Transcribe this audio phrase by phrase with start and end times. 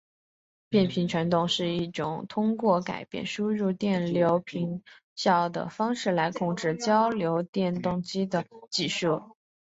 [0.67, 4.81] 变频传动是一种通过改变输入电源频
[5.15, 9.37] 率的方式来控制交流电动机的技术。